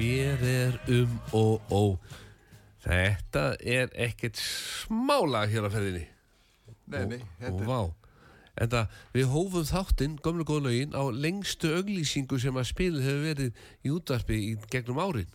[0.00, 1.82] mér er um og ó.
[2.80, 6.04] Þetta er ekkert smála hér að ferðinni.
[6.90, 7.80] Nei, nei, þetta er Vá.
[8.60, 13.60] En það, við hófum þáttinn, gamla góðlaugin á lengstu auglýsingu sem að spilið hefur verið
[13.86, 15.30] í útvarpi í gegnum árin.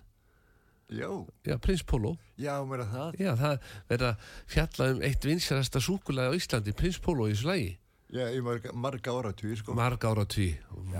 [0.94, 1.10] Já
[1.42, 3.16] Já, Prins Pólo Já, mér að það.
[3.18, 4.12] Já, það verða
[4.54, 7.72] fjallað um eitt vinsarasta súkulæði á Íslandi, Prins Pólo í þessu lægi
[8.14, 9.74] Já, í marga, marga áratví, sko.
[9.74, 10.52] Marga áratví,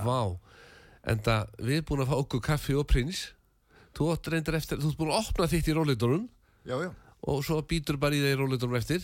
[0.02, 0.34] vá.
[1.06, 3.20] En það, við erum búin að fá okkur kaffi og prins
[3.96, 6.24] þú átt reyndar eftir, þú ert búin að opna þitt í róleitunum
[6.66, 6.90] Já, já,
[7.30, 9.04] og svo býtur bara í það í róleitunum eftir.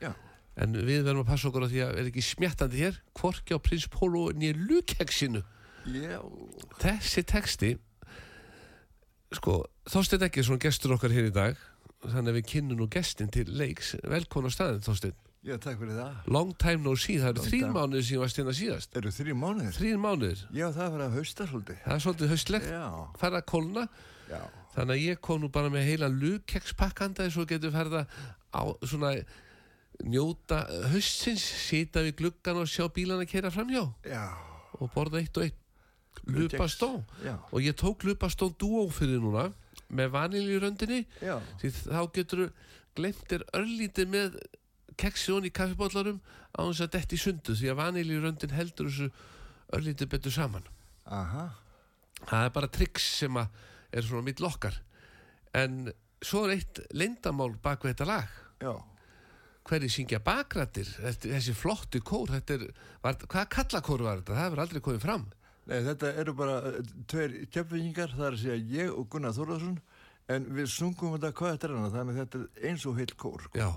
[0.00, 0.10] Já.
[0.56, 3.58] en við verðum að passa okkur á því að er ekki smjattandi hér hvorki á
[3.62, 5.42] prins Pólo nýja lukeksinu
[5.84, 6.18] Já,
[6.80, 7.74] þessi texti
[9.34, 11.58] sko, Þorstein Eggesson gestur okkar hér í dag
[12.04, 13.94] þannig að við kynnum nú gestin til leiks.
[14.04, 16.14] Velkona á staðin Þorstein já, takk fyrir það.
[16.32, 17.74] long time no see, það eru Long þrýr time.
[17.78, 18.96] mánuðir síðan varst hérna síðast.
[19.00, 19.72] Eru þrjú mánuðir?
[19.78, 21.78] þrýr mánuðir, Já, það var að hausta svolítið.
[21.84, 22.68] það er svolítið haustlegt.
[22.72, 22.84] Já,
[23.20, 23.86] fara að kólna,
[24.30, 24.40] já,
[24.74, 28.06] þannig að ég kom nú bara með heila lukekspakkanda svo getur ferða
[28.54, 29.12] á svona
[30.04, 33.84] njóta haustsins sita við gluggan og sjá bílana kera framhjá.
[34.08, 34.24] Já,
[34.80, 35.60] og borða eitt og eitt.
[36.30, 39.48] Lupastó já, og ég tók lupastó dúó fyrir núna
[39.90, 41.00] með vaniljuröndinni
[45.00, 46.22] keksjón í kaffibóllarum
[46.54, 49.10] á þess að detti sundu því að vaniljuröndin heldur þessu
[49.74, 50.66] örlítið betur saman.
[51.04, 51.50] Aha,
[52.24, 54.80] það er bara triks sem er svona mitt lokkar
[55.54, 55.92] en
[56.24, 58.34] svo er eitt leyndamál bak við þetta lag.
[58.64, 58.74] Já.
[59.64, 60.88] hverju syngja bakrættir
[61.24, 62.66] þessi flotti kór er,
[63.02, 64.34] var, hvaða kallakór var þetta?
[64.36, 65.24] Það hefur aldrei komið fram.
[65.64, 66.74] Nei, þetta eru bara uh,
[67.08, 69.78] tveir kjöpfingingar, það er að segja ég og Gunnar Þórðarsson,
[70.34, 73.46] en við sungum þetta hvað þetta er þannig að þetta er eins og heil kór,
[73.46, 73.62] sko.
[73.62, 73.70] já,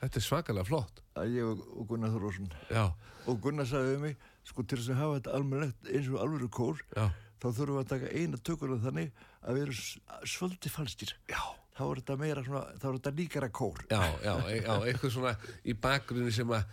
[0.00, 2.50] þetta er svakalega flott Að ég og, Gunnar Þórðarsson.
[2.70, 2.84] já,
[3.28, 4.16] Og Gunnar sagði við mig,
[4.48, 7.06] sko til þess að hafa þetta almennlegt eins og alvöru kór, já,
[7.40, 9.10] þá þurfum við að taka eina tökur af þannig
[9.44, 9.98] að við erum s-
[10.36, 11.12] svolítið falskir.
[11.28, 11.40] já
[11.80, 13.78] Þá er þetta meira svona, þá er þetta líkara kór.
[13.90, 15.30] já, já, e- já, eitthvað svona
[15.64, 16.64] í bakgrunni sem að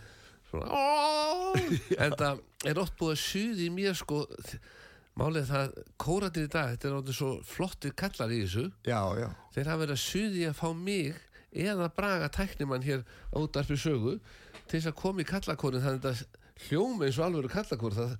[0.50, 0.82] svona,
[2.04, 4.18] en það er oft búið að suði í mér sko
[5.18, 9.28] málið það, kóratir í dag þetta er náttúrulega svo flottir kallar í þessu Já, já,
[9.56, 11.16] þeir hafa verið að suði að fá mig
[11.52, 14.18] eða braga tæknimann hér á útarpi sögu
[14.68, 16.24] til þess að koma í kallakórin þannig að
[16.68, 18.16] hljóma eins og alveg kallakór það,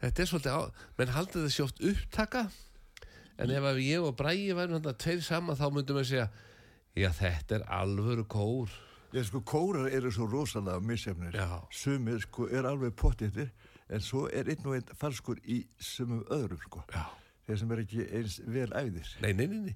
[0.00, 0.62] þetta er svolítið á
[0.98, 2.46] menn haldið þessi oft upptaka
[3.40, 6.30] en ef að ég og Bræi værum þannig að tveir saman þá myndum við segja
[6.98, 8.78] já þetta er alvöru kór
[9.12, 11.34] ég sko kórar eru svo rosalega misjafnir.
[11.34, 11.66] Já.
[11.74, 13.50] Sumir sko er alveg pottittir,
[13.90, 16.84] en svo er einn og einn falskur í sumum öðrum, sko.
[16.94, 17.08] já
[17.46, 19.08] Þeir sem er ekki eins vel æðir.
[19.24, 19.74] Nei, nei, nei, nei.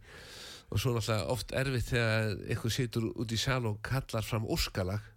[0.75, 5.05] Og svo náttúrulega oft erfitt þegar eitthvað situr út í sal og kallar fram óskalag.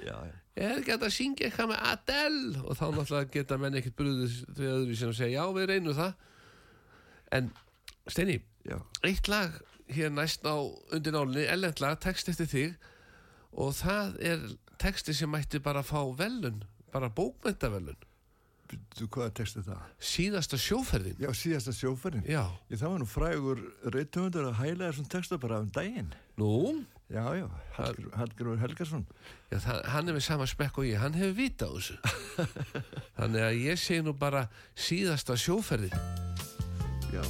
[0.00, 0.34] Já, já.
[0.60, 2.60] Er ekki að syngja eitthvað með Adele?
[2.60, 6.26] Og þá náttúrulega geta menn ekkert brúðið til öðru sem segja, já, við reynum það.
[7.36, 7.48] En,
[8.10, 8.36] Steini,
[8.68, 8.76] Já,
[9.08, 9.54] eitt lag
[9.90, 10.54] hér næst á
[10.92, 12.74] undir nálinni, ellendlag, text eftir þig
[13.56, 14.42] og það er
[14.80, 16.60] texti sem mætti bara fá velun,
[16.92, 17.96] bara bókmyndavelun.
[18.98, 19.82] Þú hvaða er það?
[20.10, 21.18] Síðasta sjóferðin.
[21.22, 22.24] Já, síðasta sjóferinn.
[22.28, 22.42] Já.
[22.70, 23.62] Ég það var nú frægur
[23.96, 26.10] reythöfundur að hæla þessum texta bara um daginn.
[26.40, 26.54] Nú,
[27.10, 29.00] Já, já, Hallgr- Hallgrímur Helgarsson.
[29.50, 31.96] Já, það, hann er með sama spekk og ég, hann hefur vita á þessu.
[33.18, 34.44] Þannig að ég segi nú bara
[34.78, 35.96] síðasta sjóferðin.
[37.10, 37.24] Já.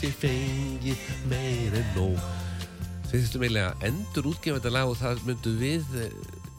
[0.00, 0.92] Hafist ég fengi
[1.28, 2.20] meir en nóg
[3.10, 6.14] Þið þurftum eiginlega að endur útgefa þetta lag og það myndu við eh,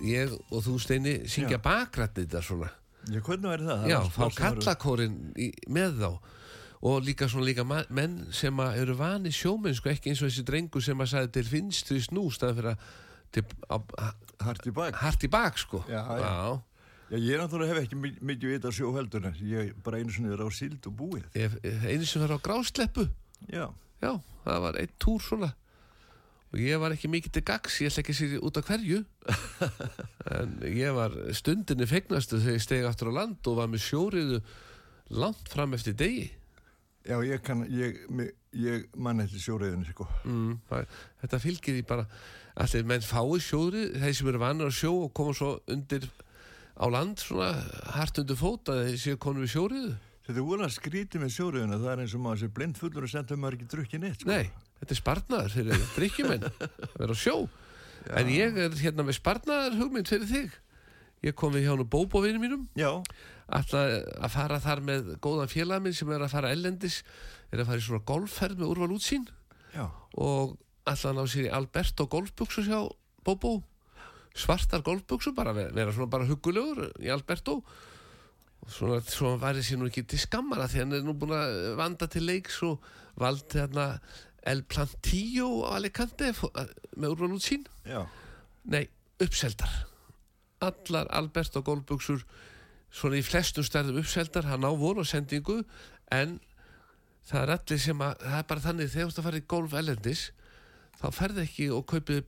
[0.06, 1.62] ég og þú Steini syngja Já.
[1.66, 2.68] bakrætti þetta svona
[3.10, 3.88] Já, hvernig væri það?
[3.90, 5.16] Já, er fá sem kallakórin
[5.74, 6.10] með þá
[6.92, 11.02] og líka svona líka menn sem eru vani sjómennsku ekki eins og þessi drengur sem
[11.02, 13.78] að sagði til finnst því snú staðan fyrir að á,
[14.46, 15.02] Hart í bak.
[15.02, 16.30] hart í bak sko Já, já.
[17.10, 20.14] Já, ég náttúrulega hef ekki mi- mikið vita á sjó heldur en ég bara einu
[20.14, 21.26] sinni er á síld og búið.
[21.36, 21.58] Ég,
[21.90, 23.10] einu sem var á grásleppu
[23.50, 23.66] Já,
[24.02, 24.12] já,
[24.46, 25.52] það var einn túr svona.
[26.52, 29.00] Og ég var ekki mikið til gags ég ætla ekki að sér út af hverju.
[30.36, 34.42] En ég var stundinni fegnastu þegar ég stegi aftur á land og var með sjóriðu
[35.18, 36.28] langt fram eftir degi.
[37.08, 40.06] Já, ég kann, ég, mi- ég mann eftir sjóriðinu, sko.
[40.28, 40.86] mm, það,
[41.24, 42.06] þetta fylgir í bara.
[42.62, 46.06] Allir menn fái sjóri þeir sem eru vanur að sjó og koma svo undir
[46.78, 47.50] á land svona
[47.96, 51.78] hart undir fót að þeir séu konum við sjóriðu Þetta er vola skrítið með sjóriðinu,
[51.82, 54.30] það er eins og maður sé blind fullur og sendur maður ekki drukkin eitt, sko.
[54.30, 54.52] nei,
[54.82, 57.36] þetta er sparnaður fyrir drikkjumenn að vera á sjó.
[58.18, 60.56] En ég er hérna með sparnaður hugmynd fyrir þig.
[61.26, 62.64] Ég kom við hjá nú bóbóvinu mínum.
[62.78, 62.90] Já,
[63.52, 63.82] alltaf
[64.26, 67.02] að fara þar með góðan félag minn sem er að fara ellendis
[67.52, 69.28] er að fara í svona golfferð með úrval útsýn.
[69.76, 69.86] Já,
[70.18, 70.56] og
[70.90, 72.80] alltaf ná sér í Alberto golfbuxur hjá
[73.26, 73.60] Bobo
[74.38, 77.60] svartar golfbuxur, bara vera, svona bara huggulegur í Alberto.
[77.62, 77.91] og
[78.70, 82.08] svona, svona væri sér nú ekki til skammara því hann er nú búin að vanda
[82.12, 82.84] til leiks og
[83.20, 83.88] valdi hérna
[84.42, 86.32] El Plantillo á Alicante
[86.98, 88.08] með útsýn já.
[88.66, 88.88] nei,
[89.22, 89.70] uppseldar.
[90.62, 92.24] Allar Alberto golfbuxur
[92.92, 95.62] svona í flestum stærðum uppseldar hann á voru á sendingu
[96.12, 96.40] en
[97.30, 99.48] það er allir sem að það er bara þannig þegar þú ert að fara í
[99.54, 100.24] golf ellendis
[101.02, 102.22] þá ferði ekki og kaupið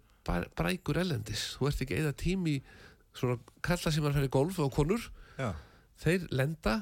[0.57, 2.57] brækur ellendis þú ert ekki eða tími
[3.13, 5.09] svona kalla sem að fara í golf og konur.
[5.37, 5.51] Já,
[6.03, 6.81] þeir lenda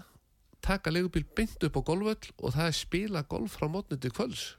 [0.62, 4.52] taka legubíl beint upp á golföll og það er spila golf frá mótni til kvöls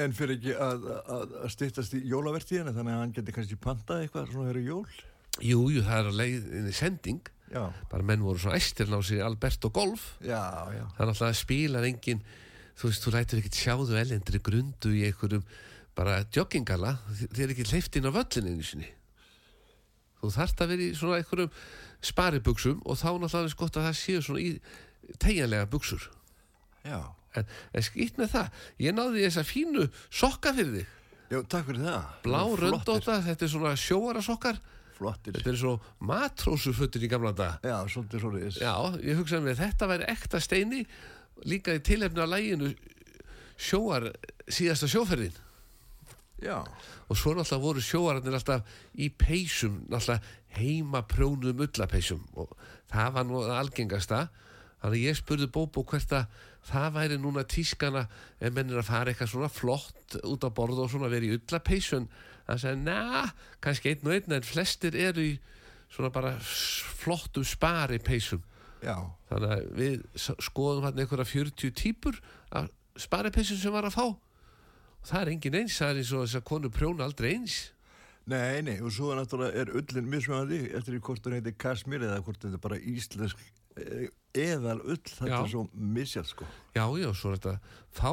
[0.00, 4.04] en fyrir ekki að, að, að stýttast í jólavertíðinu þannig að hann geti kannski pantað
[4.04, 4.86] eitthvað svona fyrir jól.
[5.42, 7.28] Jú, jú, það er að leiðinni sending.
[7.52, 10.14] Já, bara menn voru svo æstir ná sér Alberto golf.
[10.24, 10.40] Já,
[10.72, 10.86] já.
[10.96, 12.24] það náttúrulega að spila engin
[12.78, 15.44] þú veist, þú lætur ekkert sjáðu elendri grundu í einhverjum
[15.92, 18.88] bara joggingala, þið er ekki hleyft inn á völlin einu sinni
[20.22, 21.54] þú þarft að vera í svona einhverjum
[22.02, 24.50] sparibuxum og þá náttúrulega er gott að það séu svona í
[25.22, 26.08] tegjanlega buxur.
[26.86, 26.98] Já,
[27.38, 30.92] en, en skýtt með það, ég náði þessa fínu sokka fyrir þig,
[31.32, 32.06] já, takk fyrir það.
[32.26, 34.62] blá röndóta þetta er svona sjóara sokkar.
[34.92, 35.34] Flottir.
[35.34, 35.72] þetta er svo
[36.04, 37.58] matrósufötur í gamla daga.
[37.66, 38.58] Já, svolítið svolítið.
[38.62, 40.82] Já, ég hugsaði með þetta væri ekta steini
[41.48, 42.68] líka í tilefni á læginu
[43.58, 44.12] sjóar
[44.46, 45.34] síðasta sjóferðin
[46.42, 46.58] Já,
[47.08, 52.24] og svo náttúrulega voru sjóararnir alltaf í peysum, náttúrulega heima prjónuðum ullapeysum.
[52.34, 52.50] Og
[52.90, 54.26] það var nú algengasta.
[54.82, 58.04] Þannig að ég spurði Bóbo hvert að það væri núna tískana
[58.40, 61.38] ef menn er að fara eitthvað svona flott út á borð og svona verið í
[61.40, 62.06] ullapeysun
[62.46, 63.24] það sagði, na,
[63.62, 65.32] kannski einn og einn en flestir eru í
[65.92, 68.42] svona bara flottum spari peysum
[68.82, 68.94] já,
[69.30, 72.20] þannig að við skoðum hann einhverja 40 típur
[72.50, 72.70] af
[73.00, 74.06] sparipissum sem var að fá
[75.02, 77.56] og það er engin eins, það er eins og þess að konu prjóna aldrei eins.
[78.30, 82.20] Nei, nei, og svo náttúrulega er ullin mismjöndi eftir í hvort hún heiti Kasmir eða
[82.22, 83.40] hvort þetta er bara íslensk
[83.82, 84.04] eh,
[84.38, 85.40] eðal ull, þetta Já.
[85.40, 86.46] er svo misjalt sko.
[86.76, 87.54] já, já, svo er þetta
[87.98, 88.12] fá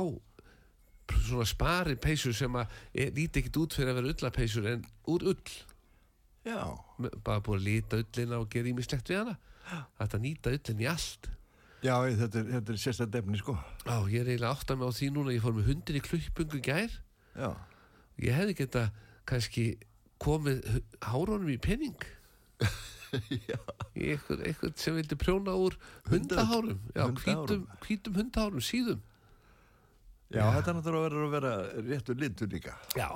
[1.05, 5.27] pr- svona sparipeysur sem að er, líti ekkit út fyrir að vera ullapeysur en úr
[5.35, 5.53] ull.
[6.49, 6.57] Já,
[7.21, 9.37] bara búið að lita ullina og gera ímislegt við hana.
[10.01, 11.29] Þetta nýta ullin í allt
[11.85, 13.55] já, þetta er, þetta er sérstætt efni sko.
[13.87, 16.63] á, ég er eiginlega átt að mig á því núna ég fór með kluppungu í
[16.65, 16.95] gær.
[17.35, 17.49] Já,
[18.19, 18.85] ég hefði geta
[19.29, 19.65] kannski
[20.19, 20.65] komið
[21.05, 22.07] hárunum í penning
[23.31, 23.39] í
[24.11, 25.77] einhver, einhver sem vildi prjóna úr
[26.09, 26.81] hundahárum.
[26.95, 28.99] Já, hvítum, hvítum hundahárum, síðum.
[30.29, 31.51] Já, þetta er náttúrulega verður að vera
[31.87, 32.75] réttur litur líka.
[32.93, 33.07] já,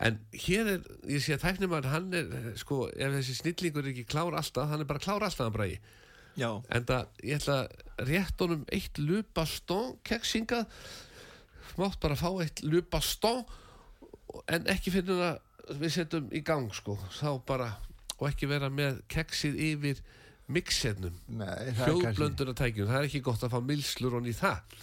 [0.00, 3.90] en hér er ég sé að tæknum hann er eh, sko, ef þessi snillingur er
[3.92, 5.76] ekki klár alltaf hann er bara klár alltaf hann bræði
[6.38, 7.58] Já, en það, ég ætla
[8.06, 10.62] rétt honum eitt lupastón keksinga
[11.80, 13.42] mátt bara fá eitt lupastón
[14.50, 16.96] en ekki finnum að við setjum í gang sko.
[17.18, 17.68] Þá bara,
[18.18, 20.00] og ekki vera með keksið yfir
[20.50, 21.14] mixernum.
[21.46, 24.80] Er hljóðblöndunartækjum, það er ekki gott að fá milslur og í það.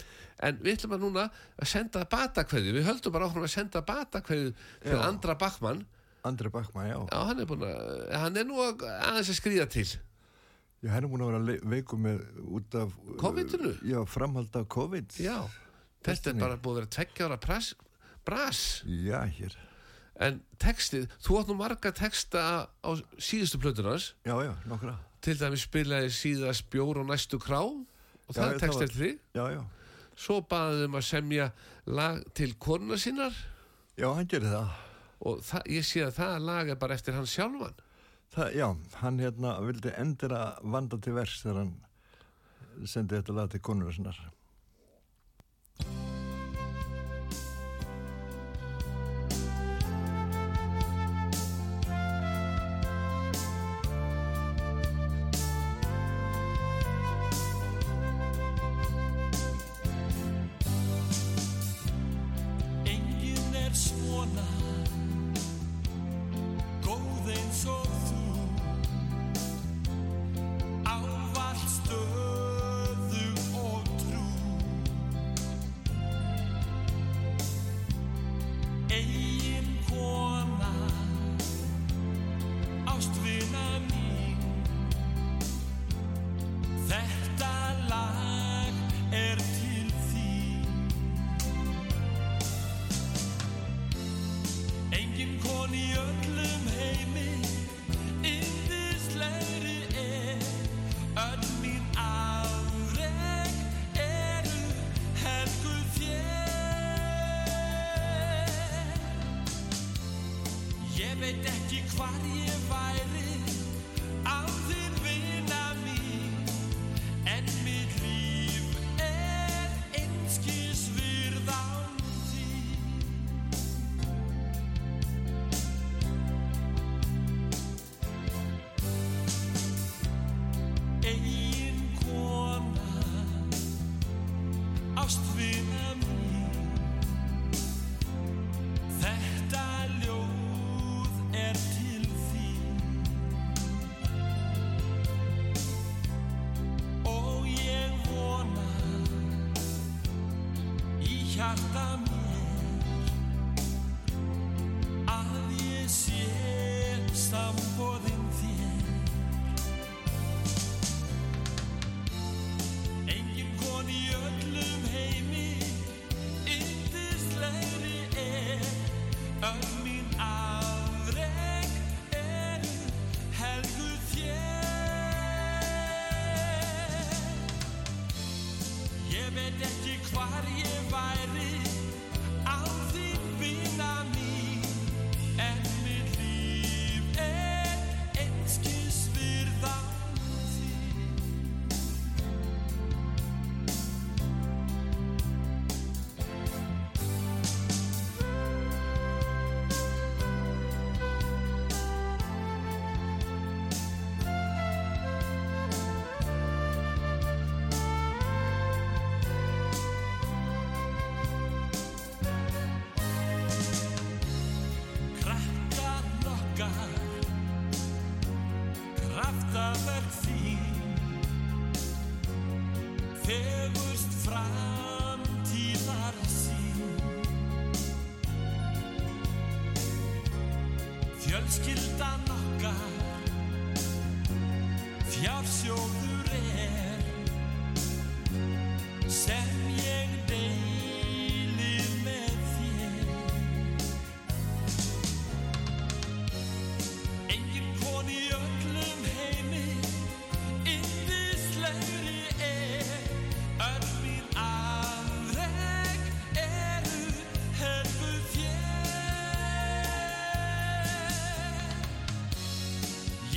[0.48, 1.28] En við ætlum að núna
[1.58, 5.06] að senda batakveðju, við höldum bara áfram að senda batakveðju til Já.
[5.08, 5.86] Andra Bakmann
[6.28, 6.98] Andri Bakma, já.
[7.12, 9.88] já, hann er búin að, hann er nú að, aðeins að skrýða til
[10.84, 12.20] Já, henni múin að vera veikum með
[12.60, 12.92] út af...
[13.18, 13.72] COVID-inu?
[13.74, 15.16] Uh, já, framhald af COVID.
[15.24, 15.38] Já,
[16.06, 17.40] þetta er bara búið að vera tveggjára
[18.28, 18.62] bras.
[18.86, 19.56] Já, hér.
[20.22, 22.90] En textið, þú átt nú marga texta á
[23.22, 24.12] síðustu plötunars.
[24.26, 24.96] Já, já, nokkra.
[25.26, 27.82] Til dæmi spilaði síðast Bjór og næstu krá og
[28.30, 29.12] já, það er textið til því.
[29.38, 29.62] Já, já.
[30.18, 31.50] Svo baðiðum að semja
[31.90, 33.34] lag til korna sínar.
[33.98, 34.78] Já, hann gerir það.
[35.26, 37.78] Og það, ég sé að það lag er bara eftir hans sjálfan.
[38.36, 38.68] Það, já,
[39.02, 41.76] hann hérna vildi endur að vanda til vers þegar hann
[42.86, 44.18] sendi þetta lag til konur og svona.
[112.08, 112.57] body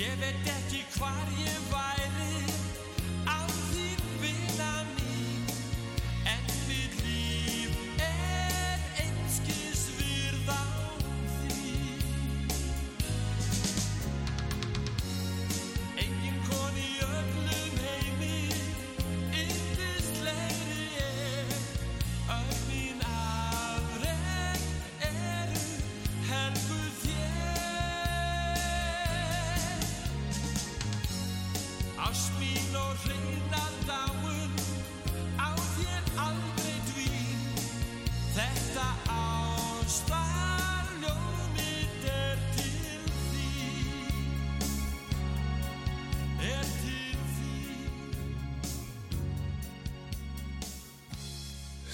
[0.00, 2.49] Ég veit ekki hvar ég væri.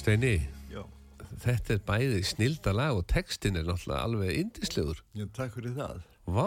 [0.07, 0.37] Steini,
[0.71, 0.85] Já.
[1.43, 5.01] þetta er bæði snilda lag og textin er náttúrulega alveg indislegur.
[5.19, 6.05] Já, takk fyrir það.
[6.31, 6.45] Vá.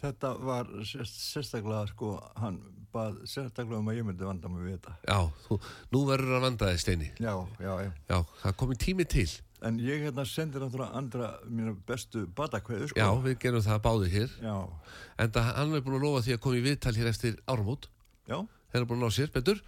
[0.00, 2.08] Þetta var sérstaklega, sko,
[2.42, 2.56] hann
[2.90, 4.96] bað sérstaklega um að ég myndi vanda mig við þetta.
[5.06, 5.58] Já, þú,
[5.94, 7.10] nú verður að vanda þig, Steini.
[7.22, 7.30] Já,
[7.62, 7.92] já, já.
[8.10, 9.26] Já, það komið tími til.
[9.70, 12.98] En ég hérna sendir náttúrulega andra mínu bestu batakveðu, sko.
[12.98, 14.34] Já, við gerum það báðu hér.
[14.42, 14.56] Já.
[15.22, 17.86] En það, hann er búin að lofa því að komi viðtal hér eftir áramót.
[18.26, 18.40] Já.
[18.72, 19.62] Þeir eru búin að ná sér, betur.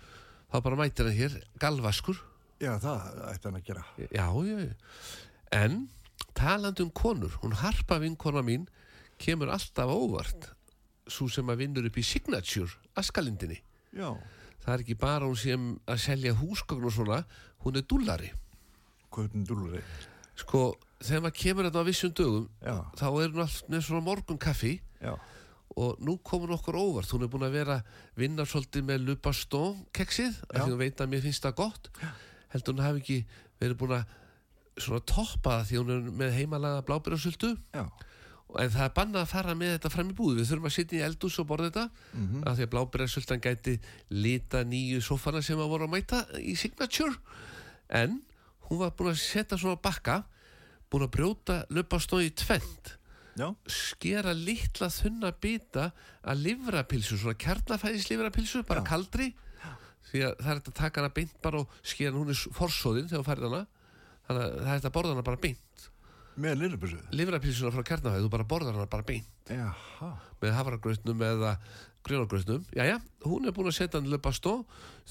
[0.50, 2.18] Það bara mætir hann hér, galvaskur
[2.60, 3.84] já, það ætti hann að gera.
[3.98, 4.74] Já, já, já.
[5.58, 5.76] En
[6.36, 8.66] talandi um konur Hún harpa vinkona mín
[9.18, 10.50] Kemur alltaf óvart
[11.08, 13.56] Svo sem að vinnur upp í Signature Askalindinni.
[13.96, 14.10] Já,
[14.60, 17.22] Það er ekki bara hún sem að selja húsgögn og svona
[17.64, 18.28] Hún er dúllari.
[19.14, 19.80] Hvernig dúlur
[20.38, 24.04] Sko, þegar maður kemur þetta á vissum dögum Já, Þá er hún alltaf með svona
[24.06, 25.14] morgun kaffi já,
[25.78, 27.10] og nú komur okkur óvart.
[27.14, 27.74] Hún er búin að vera
[28.18, 30.62] vinna svolítið með Lupastón keksið, af Já.
[30.64, 31.90] því hún veit að mér finnst það gott
[32.54, 33.18] heldur hún hafi ekki
[33.60, 34.04] verið búin að
[34.78, 37.84] svona toppa því hún er með heimalaga blábyrjasöldu já,
[38.62, 40.98] en það er bannað að fara með þetta fram í búð við þurfum að sitja
[41.00, 42.44] í eldús og borða þetta Mhm.
[42.46, 43.74] af því að blábyrjasöldan gæti
[44.10, 47.16] lita nýju sofana sem að voru að mæta í Signature.
[47.90, 48.22] En
[48.68, 50.24] hún var búin að setja svona bakka
[50.90, 52.94] búin að brjóta Lupastón í tvent
[53.36, 55.92] já, skera litla þunna bita
[56.24, 58.86] að livrapilsu, svona kjarnafæðis livrapilsu, bara Já.
[58.94, 59.34] kaldri
[60.10, 63.10] því að það er þetta að taka hana beint bara og skera hún er forsóðin
[63.10, 63.64] þegar þú færð hana.
[64.28, 65.88] Þannig að það er þetta að borða hana bara beint.
[66.38, 66.98] Með lirrubussu.
[67.18, 69.30] livrapilsuna frá kjarnafæði, þú bara borðar hana bara beint.
[69.50, 71.56] Jaha, með hafragrautnum eða
[72.06, 74.62] grjónagrautnum jæja, hún er búin að setja hann löpa stó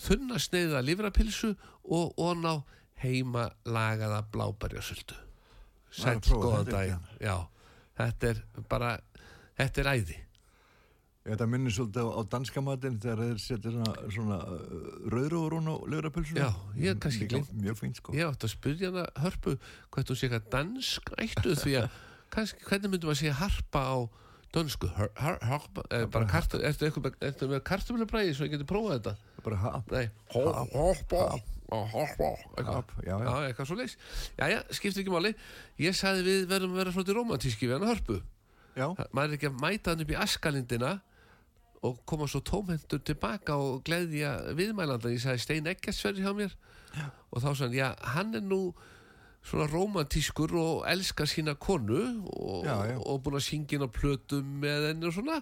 [0.06, 2.56] þunna sneiða livrapilsu og on á
[3.04, 5.18] heima lagaða blábærjasöldu
[5.92, 7.04] sætt góðan daginn.
[7.22, 7.36] já,
[8.00, 8.96] þetta er bara
[9.58, 10.18] þetta er æði
[11.34, 15.76] þetta minnir svolítið á, danska matinn þegar þeir setja svona, svona uh, rauðrúur hún á
[15.94, 16.46] lirrupulsuna.
[16.46, 17.52] Já, ég hef kannski gleymt.
[17.64, 18.16] Mjög fínt, sko.
[18.18, 19.58] Ég átti að spyrja hana hörpu
[19.92, 22.00] hvað þú eitthvað dansk ættu því að
[22.38, 23.98] kannski, hvernig myndum að sé harpa á
[24.56, 24.90] dönsku?
[24.96, 27.20] Har, har, harpa, eða bara kartu, ertu, eitthvað,
[27.52, 29.16] með kartumilubræði svo ég geti prófað þetta?
[29.44, 29.92] Bara hap.
[29.92, 31.28] Nei, har- harpa
[31.92, 32.30] harpa.
[32.56, 32.74] Eitthvað.
[32.78, 33.28] Hap, já, já.
[33.28, 33.76] Já, svo
[34.72, 35.34] skiptir ekki máli.
[35.84, 38.22] Ég sagði við verðum að vera svolítið romantíski við hana hörpu.
[38.78, 40.92] Já, maður er ekki að mæta hann upp í askalindina
[41.86, 45.12] og koma svo tómhendur tilbaka og gleðja viðmælanda.
[45.14, 46.56] Ég sagði Stein Eggertsverði hjá mér.
[46.98, 47.10] Já.
[47.32, 48.62] og þá hann, já, hann er nú
[49.46, 54.56] svona romantískur og elskar sína konu og, Já, og búin að syngja inn á plötum
[54.64, 55.42] með henni og svona.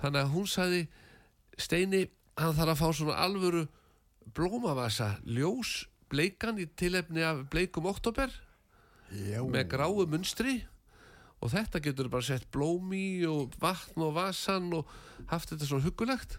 [0.00, 0.84] Þannig að hún sagði
[1.58, 2.04] Steini,
[2.38, 3.64] hann þarf að fá svona alvöru
[4.34, 8.32] blómavasa ljós bleikan í tilefni af bleikum oktober
[9.10, 9.42] já.
[9.42, 10.62] með gráu munstri
[11.42, 14.88] og þetta getur bara sett blóm í og vatn og vasan og
[15.32, 16.38] haft þetta svona huggulegt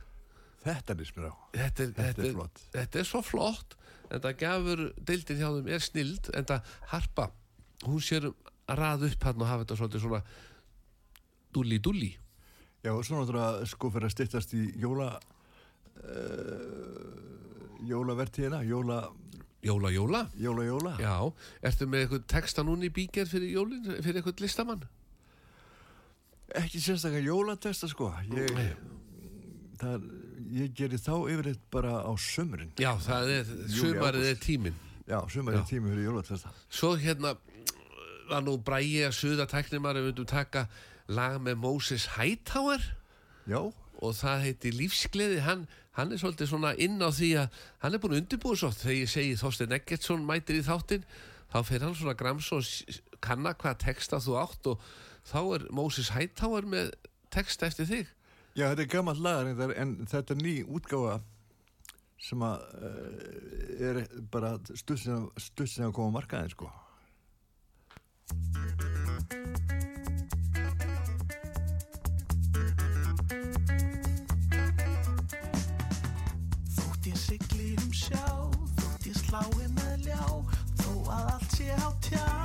[0.65, 1.33] Þetta er mér á.
[1.53, 2.61] þetta er, Þetta er flott.
[2.73, 3.75] þetta er svo flott
[4.09, 7.27] en það gafur deildin hjá þeim er snild en það harpa
[7.85, 10.21] hún sér að raða upp hann og hafa þetta svona
[11.53, 12.11] dulli dulli
[12.85, 15.07] Já, og svo náttúrulega sko fyrir að styttast í jóla
[16.05, 17.13] uh,
[17.85, 18.99] jólavertíðina, jóla,
[19.65, 20.93] jóla jóla jóla, jóla.
[21.01, 21.15] já,
[21.65, 24.85] ertu með eitthvað texta núna í bíger fyrir jólin, fyrir eitthvað listamann
[26.55, 28.11] Ekki sérstaklega jólatesta sko.
[28.31, 28.51] Ég,
[29.81, 30.03] það,
[30.55, 32.69] ég geri þá yfirleitt bara á sömurinn.
[32.79, 34.77] já, það er, Júlí, sumarið er tíminn
[35.09, 35.63] Já, sömurinn Já.
[35.65, 36.51] er tími fyrir jólatesta.
[36.69, 37.33] Svo hérna
[38.29, 40.67] var nú bræði að suða tæknimar við myndum taka
[41.09, 42.81] lag með Moses Hightower
[43.49, 47.95] Já, og það heiti Lífsgleði hann, hann er svolítið svona inn á því að hann
[47.95, 51.07] er búin undirbúið svo þegar ég segi Þorstein Eggertsson mætir í þáttinn
[51.53, 52.65] þá fer hann svona grams og
[53.23, 54.89] kanna hvað texta þú átt og
[55.25, 56.91] þá er Moses Hightower með
[57.33, 58.11] texta eftir þig
[58.55, 61.19] Já, þetta er gammalt lagar en, þetta er ný útgáfa
[62.25, 66.71] sem að uh, er bara stutsin að koma á markaðin sko.
[82.13, 82.44] Allt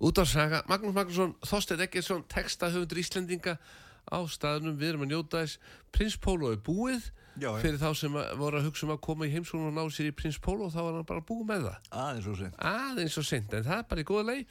[0.00, 3.58] Útvarsaga, Magnús Magnússon, Þorstein Eggertsson, textahöfundur Íslendinga
[4.10, 5.58] á staðnum, við erum að njóta þess.
[5.92, 7.10] Prins Pólo er búið.
[7.40, 9.84] Já, fyrir þá sem að- voru að hugsa um að koma í heimskólum og ná
[9.92, 11.76] sér í Prins Pólo þá var hann bara búið með það.
[11.92, 14.46] Aðeins og sem aðeins og seint, en það er bara í góða leið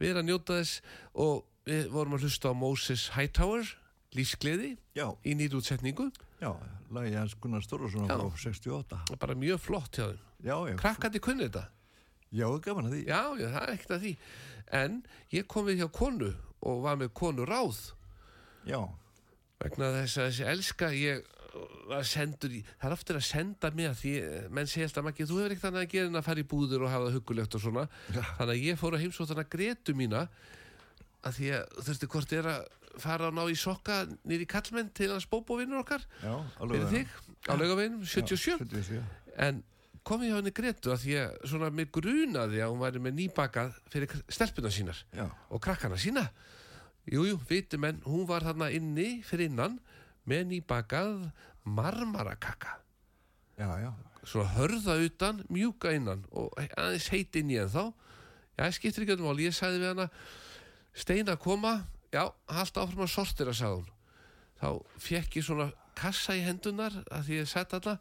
[0.00, 0.80] við erum að njóta þess
[1.14, 3.64] og við vorum að hlusta á Moses Hightower
[4.14, 6.10] lífsgleði Já, í nýrútsetningu
[6.40, 6.52] já,
[6.90, 8.16] lagi hans Gunnar Stórvarsson Já.
[8.16, 10.78] frá 68 bara mjög flott hjá þeim.
[10.78, 11.66] Krakkandi kunni þetta
[12.30, 13.02] já, gaman að því.
[13.08, 14.14] Já, já, það er ekkert að því.
[14.80, 15.02] En
[15.34, 17.82] ég kom við hjá konu og var með konu ráð.
[18.68, 18.80] Já,
[19.60, 21.28] vegna þess að þessi elska ég
[21.90, 24.12] var sendur það er oftir að senda mig að því,
[24.54, 26.84] menn segja alltaf Maggi, þú hefur ekkert annað að gera en að fara í búður
[26.86, 28.20] og hafa það huggulegt og svona, Já.
[28.38, 30.20] þannig að ég fór að heimsótt hana Gretu mína
[31.26, 32.68] að því að þurfti hvort er að
[33.00, 33.98] fara og ná í sokka
[34.30, 36.06] nýri kallmenn til hans bóbóvinnur okkar.
[36.22, 39.02] Já, fyrir þig, á laugaveginum 77, 77
[39.46, 39.60] en
[40.06, 43.16] kom ég hjá henni Gretu að því að svona mig grunaði að hún væri með
[43.18, 46.26] nýbakað fyrir stelpuna sínar Já, og krakkana sína.
[47.10, 49.78] Jújú, jú, vitum en hún var þarna inni fyrir innan
[50.28, 51.30] með nýbakað
[51.64, 52.76] marmarakaka.
[53.60, 53.90] Já, já.
[54.24, 57.84] Svo hörða utan, mjúka innan og aðeins heit inn í en þá.
[58.56, 60.08] Já, ég skiptir ekki um mál, ég sagði við hana
[60.92, 61.74] steina að koma.
[62.12, 63.92] Já, halda áfram að sortira, sagði hún.
[64.60, 64.68] Þá
[65.00, 67.96] fekk ég svona kassa í hendunar að því ég sett alla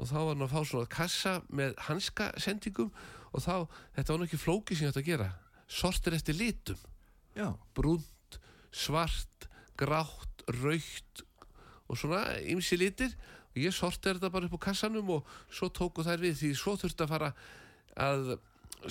[0.00, 2.90] og þá var hann að fá svona kassa með hanska sendingum
[3.30, 3.54] og þá,
[3.96, 5.30] þetta var nú ekki flóki sem ég ætti að gera
[5.70, 6.78] sortir eftir litum.
[7.36, 8.38] Já, brúnt,
[8.74, 9.46] svart,
[9.78, 11.22] grátt, raukt
[11.90, 13.14] og svona ymsi litir.
[13.50, 16.76] Og ég sorti þetta bara upp á kassanum og svo tóku þær við því svo
[16.78, 17.30] þurfti að fara
[17.98, 18.36] að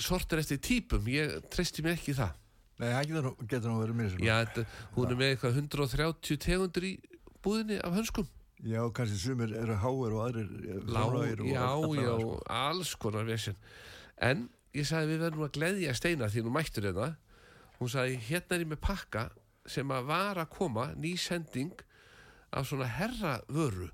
[0.00, 2.36] sortir eftir típum, ég treysti mér ekki það.
[2.80, 6.86] Nei, það getur, getur nú verið mér Já, þetta, hún er með eitthvað 130 tegundur
[6.88, 6.92] í
[7.44, 8.28] búðinni af hönskum
[8.60, 12.34] Já, kannski sumir eru háir og aðrir eh, Lá, framlagir og já, já, sko.
[12.52, 13.56] alls konar vesinn
[14.20, 14.42] en
[14.76, 17.06] ég sagði við verðum að gleðja steina því nú mættur hérna.
[17.78, 19.22] Hún sagði hérna er ég með pakka
[19.70, 21.72] sem að var að koma ný sending
[22.52, 23.88] af svona herra vöru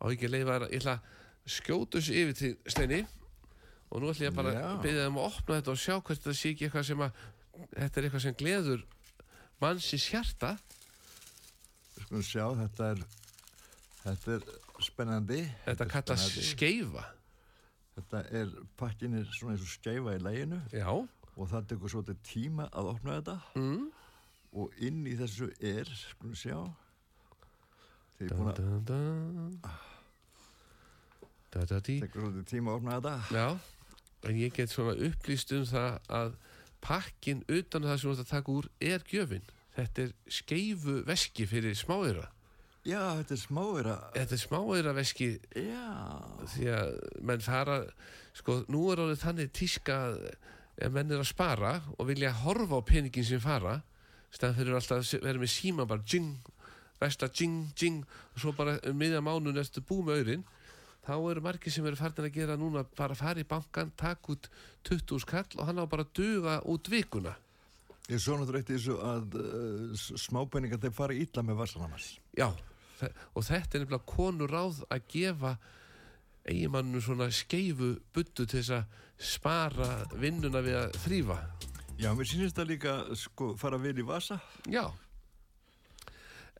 [0.00, 3.00] og ekki leifa þær að ég ætla að skjóta þessu yfir til steini
[3.88, 6.36] og nú ætla ég bara að byrja þeim að opna þetta og sjá hvert þetta
[6.40, 7.22] sé ekki eitthvað sem að
[7.76, 8.84] þetta er eitthvað sem gleður
[9.62, 10.52] mannsins hjarta.
[12.02, 13.06] Skulum sjá, þetta er
[14.08, 15.38] þetta er spennandi.
[15.66, 17.04] Þetta er kallast skeifa.
[17.98, 22.20] Þetta er pakkin er svona eins og skeifa í læginu já, og það tekur svolítið
[22.28, 23.38] tíma að opna þetta.
[23.58, 23.88] Mm.
[24.58, 26.56] og inn í þessu er, skulum sjá.
[28.16, 28.54] Þegar ég er búin að
[32.06, 33.16] tekur svolítið tíma að opna þetta.
[33.34, 33.48] Já,
[34.30, 36.34] en ég get svona upplýst um það að
[36.84, 39.46] pakkin utan það sem þú ert að taka úr er gjöfin.
[39.76, 42.26] Þetta er skeifu veski fyrir smáeira.
[42.88, 45.26] Já, þetta er smáira Þetta er smáeira veski.
[45.60, 45.88] Já,
[46.54, 46.92] því að
[47.28, 47.80] menn fara,
[48.38, 49.98] sko, nú er orðið þannig tíska
[50.78, 53.80] að menn er að spara og vilja horfa á peningin sem fara,
[54.32, 56.36] stæðan fyrir alltaf að vera með síma bara jing,
[57.00, 60.46] vesta jing, jing og svo bara um miðja mánun eftir bú með auðrin
[61.08, 64.48] þá eru margir sem eru farin að gera núna bara fara í bankan, taka út
[64.88, 67.34] 20 skall og hann á bara að duga út vikuna.
[68.08, 72.48] Ég svo náttúrulega í þessu að uh, smápenningar þeir fara illa með varsanamars já,
[73.06, 75.56] og þetta er nefnilega konur ráð að gefa
[76.48, 81.38] eigimannu svona skeifu buddu til þess að spara vinnuna við að þrýfa
[81.98, 84.36] Já, mér sýnist það líka sko fara vel í vasa.
[84.70, 84.84] Já.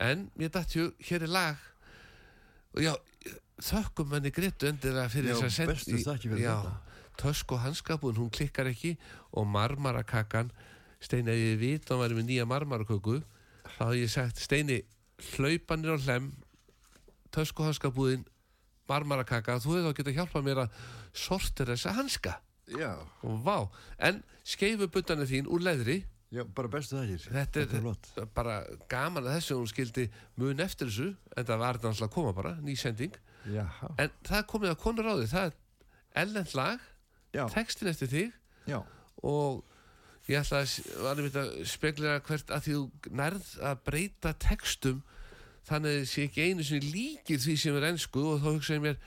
[0.03, 1.61] En mér dætti ju, hér er lag.
[2.74, 2.90] Og já,
[3.62, 6.48] þökkum henni Gretu endilega fyrir Já, þess að senda fyrir
[7.18, 8.96] tösk og hanskapun, hún klikkar ekki.
[9.38, 10.51] Og marmarakakan
[10.98, 13.20] Steini, ef ég vit að hann væri með nýja marmaraköku
[13.77, 14.81] þá hef ég sagt, Steini
[15.35, 16.33] hlaupanir á hlem
[17.35, 18.26] tösk og hanskapúðin
[18.88, 20.76] marmarakaka, þú hefur þá getað hjálpað mér að
[21.16, 22.38] sortir þessa hanska.
[22.68, 22.92] Já,
[23.24, 23.57] og vá,
[24.09, 25.98] en skeifubuttanir þín úr leðri.
[26.28, 28.09] Já, bara bestu þakkir þetta er, flott.
[28.37, 28.59] bara
[28.92, 30.02] gaman að þessu hún skildi
[30.37, 33.16] mun eftir þessu en það var þetta náttúrulega að koma bara, ný sending.
[33.48, 33.64] Já,
[33.96, 35.57] en það er komið að konur á því það er
[36.24, 36.85] ellend lag,
[37.33, 38.37] já, textin eftir þig
[38.68, 38.78] já.
[39.24, 39.64] og
[40.29, 44.33] ég ætla að s- var einmitt að speglera hvert að því þú nærð að breyta
[44.45, 45.03] textum
[45.69, 48.85] þannig að það sé ekki einu sinni líkir því sem er ennsku og þá hugsaði
[48.88, 48.99] mér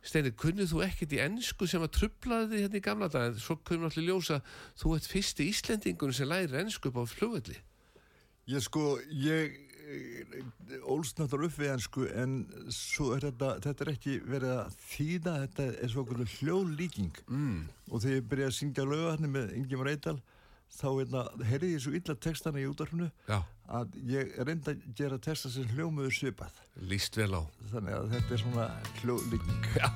[0.00, 3.42] Steini, kunnið þú ekkert í ennsku sem að trublaði því hérna í gamla dag en
[3.42, 4.38] svo kunnum allir ljósa
[4.80, 7.58] þú ert fyrsti Íslendingun sem lærir ennsku upp á flugvelli.
[8.48, 9.58] Ég sko, ég
[9.92, 12.38] eh, ólst náttúrulega upp við ennsku en
[12.72, 17.12] svo er þetta, þetta er ekki verið að þýða, þetta er svo okkur hljóðlíking.
[17.28, 17.60] Mm.
[17.90, 20.16] og þegar ég byrjaði að syngja lögahatni með Ingemar Eidal
[20.76, 23.40] þá hérna, heyrði ég svo illa textana í útvarfinu Já,
[23.80, 26.64] að ég reyndi að gera texta sem hljómuður svipað.
[26.90, 27.42] Líst vel á.
[27.74, 28.70] Þannig að þetta er svona
[29.02, 29.88] hljóðlíking Já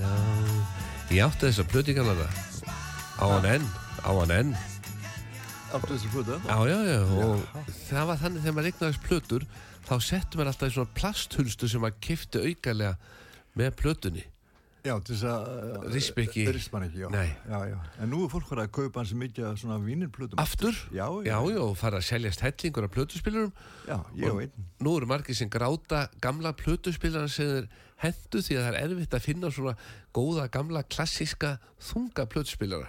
[0.00, 0.10] da.
[1.10, 2.26] Ég átti þess að plöti kannana
[3.20, 3.66] á hann enn,
[4.06, 4.52] á hann enn.
[5.70, 7.42] Áttu þessi plötu Já, já, já, og
[7.86, 9.44] það var þannig þegar maður eignaðist plötur
[9.86, 12.94] þá settum maður alltaf í svona plasthulstu sem maður kifti aukalega
[13.58, 14.24] með plötunni
[14.84, 16.44] Já, til þess að Rispa ekki.
[16.56, 17.08] Rispa hann ekki, já.
[17.12, 17.28] Nei.
[17.48, 20.72] já, já En nú er fólk farið að kaupa hans mikið af svona vínirplötum Aftur?
[20.94, 23.52] Já, Já, já, og fara að seljast hellingur af plötuspilurum
[23.88, 27.68] Já, ég og einn Nú eru margir sem gráta gamla plötuspilarar sem þeir
[28.00, 29.74] hendu því að það er erfitt að finna svona
[30.16, 31.50] góða, gamla, klassíska,
[31.90, 32.86] þunga plötuspilara.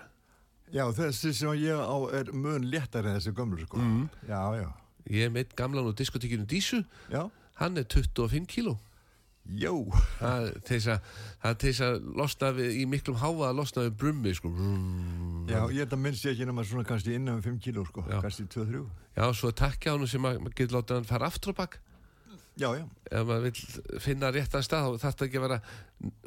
[0.72, 4.08] Já, þessi sem ég á er mun léttari en þessi gömlu, sko Mhm.
[4.30, 4.70] Já, já,
[5.12, 7.28] Ég er meitt gamlan úr diskotekinu Dísu, já
[7.60, 8.78] hann er 25 kíló.
[9.62, 9.74] Jó,
[10.20, 10.58] Það er
[11.60, 14.52] til þess að, losna við, í miklum háfa að losna við brummi, sko.
[14.54, 15.50] Brrrr.
[15.50, 18.20] já, ég þetta minnst ég ekki nema svona kannski innan við 5 kíló, sko Já.
[18.22, 18.84] Kannski 2-3
[19.18, 21.80] Já, svo takkja hann sem að maður getur látið hann fara aftur á bakk.
[22.62, 25.60] Já, já, Ef maður vil finna réttan stað, þá þarf það ekki að vera,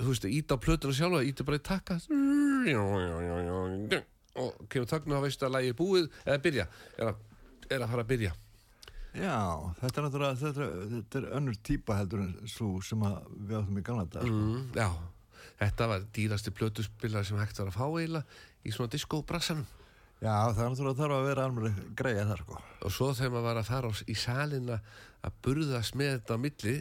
[0.01, 1.99] þú veist, íta á plötuna sjálfa, íta bara í takka.
[4.35, 6.65] Og kemur takna og veistu að lægi búið, eða byrja,
[6.99, 7.21] er að,
[7.71, 8.33] er að fara að byrja.
[9.15, 9.39] Já
[9.81, 13.79] Þetta er náttúrulega, þetta er, þetta er önnur típa heldur en svo sem við áttum
[13.81, 14.89] í gamla dag, sko Mm, já,
[15.63, 18.25] þetta var dýrasti plötuspillar sem hægt var að fá eiginlega
[18.65, 19.67] í svona diskóbrassanum.
[20.25, 23.47] Já, það er náttúrulega þarf að vera alveg greið þar, sko Og svo þegar maður
[23.49, 24.81] var að fara í salina
[25.25, 26.77] að burðast með þetta á milli,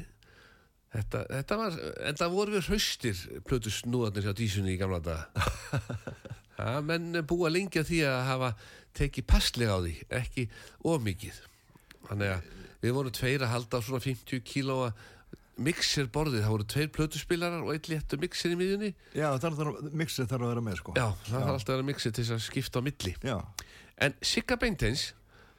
[0.93, 5.47] þetta, þetta var, en það voru við hraustir plötusnúðarnir hjá dísunni í gamla daga.
[6.57, 8.51] Já, menn búa lengi að því að hafa
[8.95, 10.45] tekið passlega á því, ekki
[10.85, 11.39] ómikið.
[12.09, 14.93] Þannig að við vorum tveir að halda á svona 50 kílóa
[15.63, 18.89] mixerborðið, það voru tveir plötuspilarar og einn léttu mixer í miðjunni.
[19.13, 20.95] Já, það er þarf, að vera með, sko.
[20.97, 23.13] Já, það þarf alltaf að vera mixer til þess að skipta á milli.
[23.21, 23.37] Já,
[24.01, 25.13] En Sigga Beinteins,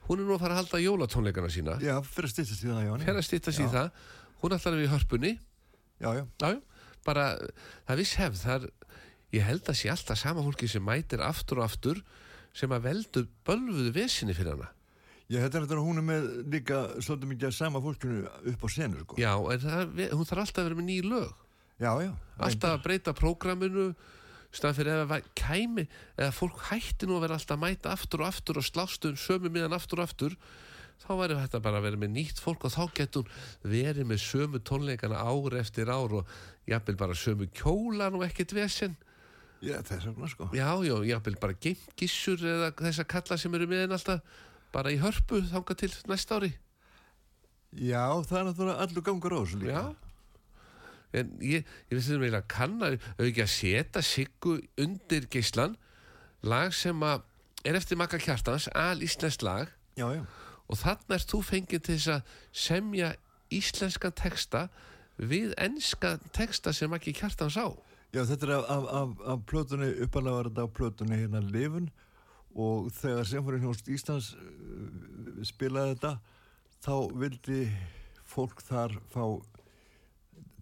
[0.08, 2.80] hún er nú að fara að halda jólatónleikana sína, já, fyrir að stýttast í það,
[2.82, 4.00] já fer að stýttast í það,
[4.42, 5.32] hún ætlar við í hörpunni,
[6.02, 6.60] Já, já, já, já,
[7.06, 7.26] bara,
[7.86, 8.96] það viss hefð, það er,
[9.38, 12.02] ég held að sé alltaf sama fólki sem mætir aftur og aftur
[12.54, 14.72] sem að veldu bölvuðu vesinni fyrir hana.
[15.34, 18.18] Já, þetta er þetta hún er með líka svolítið mikið að sama fólkinu
[18.52, 19.16] upp á senu, sko.
[19.18, 21.32] Já, en það, hún þarf alltaf að vera með ný lög,
[21.82, 21.90] já.
[22.06, 22.10] já
[22.48, 23.86] alltaf að breyta prógraminu,
[24.54, 28.22] stað fyrir að væ- kæmi, eða fólk hætti nú að vera alltaf að mæta aftur
[28.22, 30.36] og aftur og slástu um sömu miðan aftur og aftur,
[31.02, 34.22] þá væri þetta bara að vera með nýtt fólk og þá getur hún verið með
[34.22, 36.30] sömu tónleikana ár eftir ár og
[36.70, 38.94] jafnvel bara sömu kjólan og ekkert vesen.
[39.64, 40.46] Já, það er svona, sko.
[40.54, 44.22] Já, já, jafnvel bara geimgissur eða þessa kalla sem eru henn alltaf
[44.74, 46.52] bara í hörpu þanga til næsta ári.
[47.74, 49.82] Já, það er náttúrulega allur gangur á þessu líka.
[49.82, 50.04] Já.
[51.14, 55.76] En ég, ég veist þeim eiginlega að kanna, auðvitað að setja Siggu undir geislan,
[56.42, 57.22] lag sem að
[57.64, 60.24] er eftir Magga Kjartans, al íslenskt lag Já, já.
[60.68, 63.12] og þannig er þú fengið til þess að semja
[63.54, 64.66] íslenskan texta
[65.16, 67.70] við enska texta sem Maggi Kjartans á.
[68.14, 71.88] Já, þetta er af, af, af, af plötunni, uppalega var þetta af plötunni hérna Livun
[72.54, 76.12] og þegar Sinfoníunjónst Íslands uh, spilaði þetta,
[76.84, 76.94] þá
[77.24, 77.60] vildi
[78.34, 79.24] fólk þar fá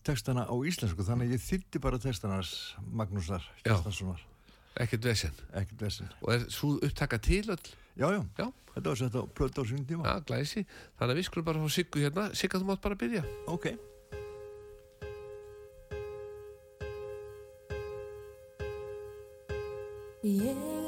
[0.02, 3.44] textana á íslensku, þannig að ég þýtti bara textanars Magnúsar.
[3.62, 4.24] Kjartanssonar,
[4.82, 5.36] Ekkert vesen.
[5.52, 6.08] ekkert vesinn.
[6.24, 7.70] Og er svo upptaka til öll?
[7.94, 10.06] Já, já, þetta var sett á plötu á sínum tíma.
[10.08, 10.64] Já, glæsi.
[10.98, 12.24] Þannig að við skulum bara fá Siggu hérna.
[12.34, 13.22] Sigga, þú mátt bara byrja.
[13.52, 13.68] Ok.
[20.22, 20.81] Ég er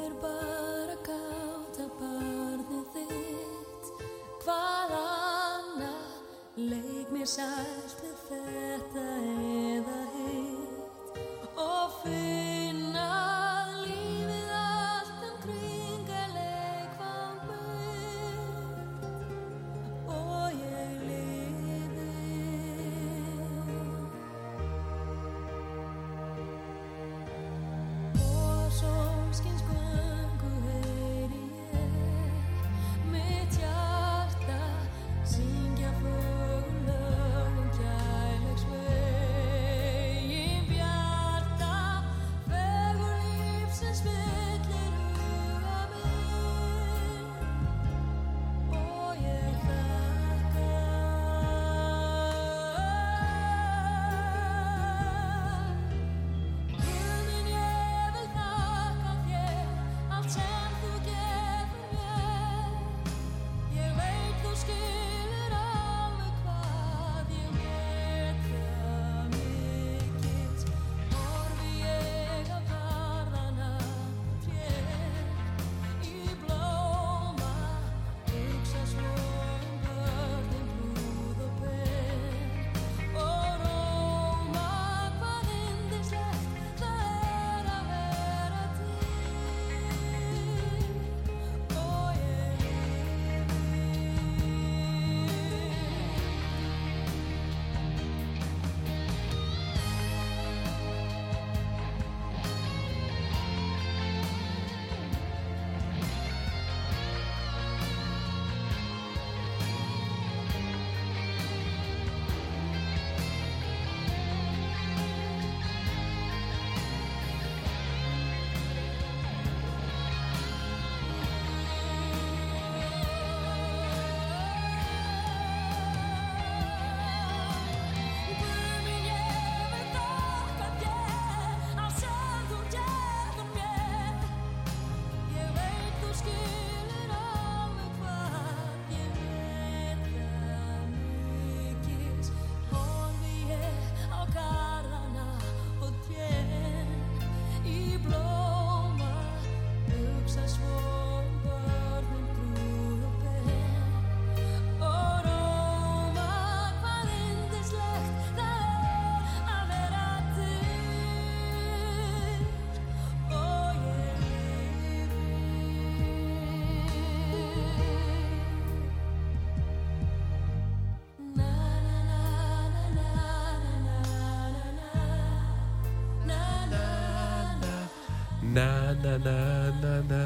[179.05, 180.21] Na na na na.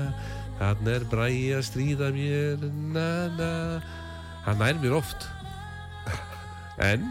[0.60, 2.62] Hann er bræði að stríða mér.
[2.96, 3.50] Na na.
[4.46, 5.26] Hann nær mér oft.
[6.80, 7.10] En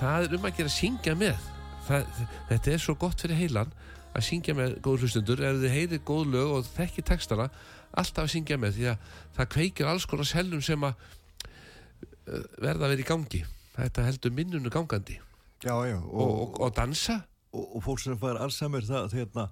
[0.00, 1.44] það er um að gera að syngja með.
[1.86, 3.70] Það, Þetta er svo gott fyrir heilan
[4.16, 7.46] að syngja með góður hlustundur ef þið heyrir góð lög og þekki textana
[7.94, 12.88] alltaf að syngja með því að það kveikir alls konar sellum sem að uh, verða
[12.88, 13.42] að vera í gangi.
[13.76, 15.20] Þetta heldur minnunu gangandi.
[15.62, 17.20] Já, já, og, og, og, og dansa.
[17.54, 19.46] Og, fólk sem fær Alzheimer það, þeirna,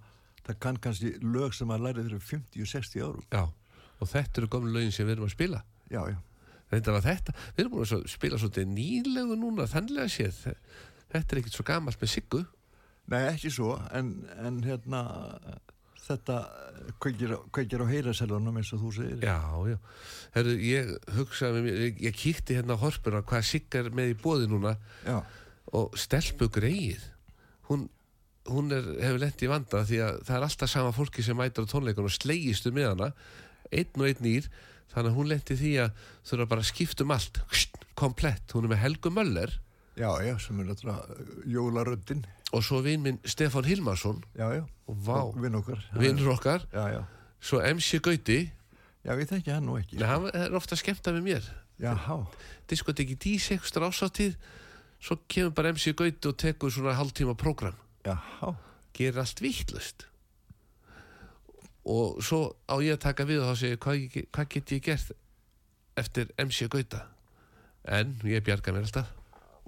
[0.46, 3.24] það kann kannski lög sem að læri fyrir 50-60 árum.
[3.32, 3.44] Já,
[4.00, 5.62] og þetta eru gömlu lögin sem við erum að spila.
[5.92, 6.18] Já, já,
[6.72, 10.38] Reyndar að þetta, við erum búin að spila svolítið nýlegu núna, þannlega séð.
[11.12, 12.40] Þetta er ekkert svo gamalt með Siggu.
[13.12, 15.02] Nei ekki svo, en, en hérna
[16.04, 16.38] þetta
[17.00, 17.44] kveikir, á-
[17.84, 19.20] á heyraselunum eins og þú segir.
[19.24, 19.38] Já,
[19.70, 19.76] já,
[20.34, 24.12] Herru, ég hugsaði með mér, ég, ég kíkti hérna á horpuna hvað Sigga er með
[24.12, 24.74] í bóði núna.
[25.06, 25.20] Já,
[25.74, 27.00] og stelpu greið
[27.70, 27.86] hún,
[28.50, 31.64] hún er, hefur lent í vanda því að það er alltaf sama fólki sem mætir
[31.64, 33.10] á tónleikun og slegistu með hana
[33.72, 34.48] einn og einn nýr
[34.92, 37.40] þannig að hún lenti því að þurfa bara að skipta um allt
[37.98, 39.52] komplett, hún er með Helgu Möller.
[39.94, 42.24] Já, já, sem er náttúrulega jólaröddin.
[42.54, 44.22] og svo vinn minn Stefán Hilmarsson.
[44.34, 45.80] Já, já, vinn okkar.
[45.98, 46.66] vinnur okkar.
[46.72, 47.02] Já, já,
[47.40, 48.50] svo MC Gauti,
[49.04, 49.98] já, ég þekki hann nú ekki.
[49.98, 51.48] Nei, hann er ofta skemmta með mér.
[51.78, 52.26] Já, há,
[52.70, 54.36] diskoteki D6 ásáttíð
[55.02, 58.48] svo kemur bara MC Gauti og tekur svona hálftíma prógram já, há,
[58.96, 60.06] gerir allt vittlust
[61.84, 65.10] og svo á ég að taka við og þá segja hvað, hvað get ég gert
[66.00, 67.02] eftir MC Gauta?
[67.84, 69.10] En ég bjarga mér alltaf.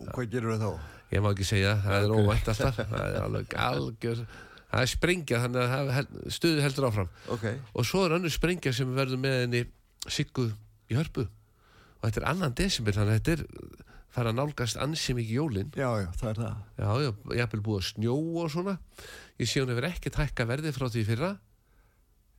[0.00, 0.92] Og hvað gerur það þá?
[1.12, 2.78] ég má ekki segja, það, það er óvænt alltaf.
[2.80, 4.22] Það er alveg algjör
[4.66, 7.10] það er sprengja þannig að hel- stuðið heldur áfram.
[7.36, 7.44] Ok,
[7.76, 9.60] og svo er önnur sprengja sem verður með henni
[10.08, 10.48] Siggu
[10.90, 11.26] í hörpu.
[12.00, 15.72] Og þetta er annan desember þannig að þetta er fara að nálgast ansi mikið jólin.
[15.76, 16.62] Já, já, það er það.
[16.80, 18.78] já, já, ég hef búið að snjó og svona.
[19.36, 21.36] Ég sé hún hefur ekkert hækka verði frá því fyrra.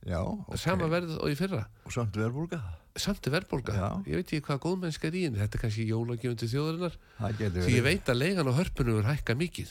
[0.06, 0.52] Já, ok.
[0.58, 1.64] sama verð og í fyrra.
[1.86, 2.60] Og samt verðbólga?
[2.98, 3.74] samt er verðbólga,
[4.08, 5.38] ég veit ekki hvað góðmennska er í henni.
[5.38, 6.96] Þetta er kannski jólagjöfundi þjóðarinnar.
[7.18, 9.70] Það því ég veit að leigan á hörpunum er hækka mikið.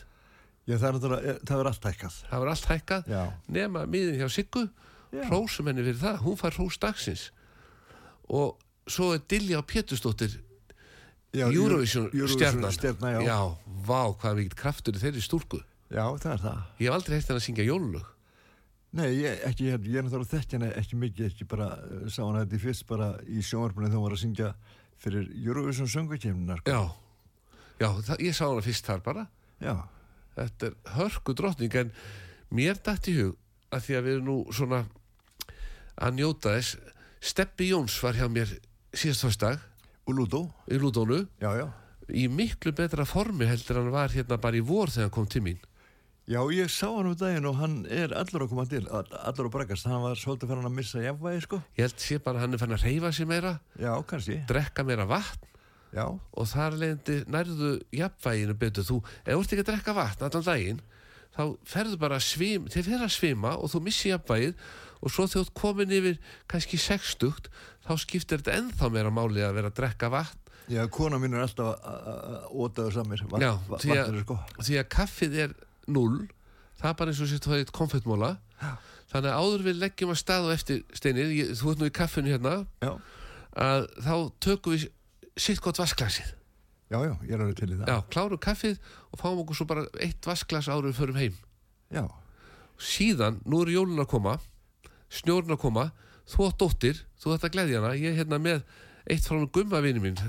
[0.68, 2.16] Já, það er náttúrulega, eh, það er allt hækkað.
[2.30, 3.12] það var allt hækkað.
[3.47, 4.64] Nema miðin hjá Siggu.
[5.28, 7.32] Hrósum henni fyrir það, hún fær hrós dagsins.
[8.28, 10.47] Og svo er Dilja Pétursdóttir Já,
[11.34, 12.72] Eurovision stjarnan.
[12.72, 13.22] stjarnan, já.
[13.28, 13.40] já,
[13.86, 16.62] vá, hvað mikill kraftur er þeirri stúrku Já, það er það.
[16.80, 18.08] ég hef aldrei heilt henni að syngja jólulög.
[18.98, 22.22] Nei, ég, ekki, ég, ég er náttúrulega þekki hana ekki mikið, ekki bara, uh, sá
[22.24, 24.50] hana þetta í fyrst bara í sjónvarpunni þegar hún var að syngja
[25.04, 26.64] fyrir Eurovision söngukemnar.
[26.68, 26.82] já,
[27.80, 29.28] já það, ég sá hana fyrst þar bara.
[29.64, 29.76] Já,
[30.36, 31.92] þetta er hörku drottning en
[32.50, 33.36] mér dætt í hug
[33.72, 34.84] að því að við erum nú svona
[35.98, 36.78] að njóta þess.
[37.20, 38.52] Steppi Jóns var hjá mér
[38.94, 39.64] síðast fyrstdag
[40.08, 40.41] og Ludo,
[40.72, 41.26] í Lúdónu?
[41.41, 41.68] Já, já.
[42.08, 45.41] í miklu betra formi heldur hann var hérna bara í vor þegar hann kom til
[45.43, 45.58] mín.
[46.28, 49.47] Já, ég sá hann um daginn og hann er allur að koma til, all- allur
[49.47, 51.60] að bregast, hann var svolítið fyrir hann að missa jafnvægi, sko.
[51.78, 53.60] ég held sé bara hann er fann að reyfa sig meira.
[53.80, 55.43] Já, kannski, drekka meira vatn.
[55.95, 60.26] Já, og þar leðandi nærðu jafnvæginu betur þú, ef þú ert ekki að drekka vatn
[60.28, 60.82] allan daginn,
[61.38, 64.55] þá ferðu bara að svim, þið fer að svima og þú missi jafnvægið.
[64.97, 66.16] Og svo ert komin yfir
[66.49, 67.51] kannski sextugt,
[67.88, 70.44] þá skiptir þetta ennþá meira máli að vera að drekka vatn.
[70.68, 74.02] Já, kona mín er alltaf að- að að ótaðu samir, va- Já, va- því að-
[74.04, 74.40] vatnir er sko.
[74.60, 75.54] því að kaffið er
[75.88, 76.28] null
[76.82, 78.32] það er bara eins og sér þú hefði konfettmóla
[79.08, 81.94] þannig að áður við leggjum að stað og eftir steinir, ég, þú ert nú í
[81.96, 82.92] kaffinu hérna Já,
[83.56, 84.90] að þá tökum við
[85.38, 86.34] sitt gott vasklasið
[86.92, 87.88] já, já, ég er alveg til í það.
[87.88, 88.78] já, klárum kaffið
[89.14, 91.34] og fáum okkur svo bara eitt vasklas áður við förum heim.
[91.96, 92.04] Já,
[92.78, 94.36] síðan, nú eru jólun að koma
[95.10, 95.92] snjórun að koma
[96.28, 97.94] þú átt dóttir, þú ætti að gleðja hana.
[97.98, 98.64] Ég er hérna með
[99.08, 100.20] eitt frá hann gumma vini mín.